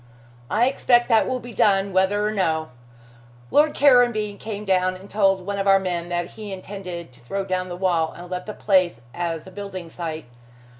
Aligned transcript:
"I 0.49 0.65
expect 0.65 1.09
that 1.09 1.27
will 1.27 1.39
be 1.39 1.53
done, 1.53 1.93
whether 1.93 2.25
or 2.25 2.31
no. 2.31 2.69
Lord 3.51 3.75
Caranby 3.75 4.35
came 4.37 4.65
down 4.65 4.95
and 4.95 5.07
told 5.07 5.45
one 5.45 5.59
of 5.59 5.67
our 5.67 5.77
men 5.77 6.09
that 6.09 6.29
he 6.31 6.51
intended 6.51 7.11
to 7.13 7.19
throw 7.19 7.45
down 7.45 7.69
the 7.69 7.77
wall 7.77 8.11
and 8.11 8.27
let 8.27 8.47
the 8.47 8.53
place 8.55 9.01
as 9.13 9.45
a 9.45 9.51
building 9.51 9.89
site. 9.89 10.25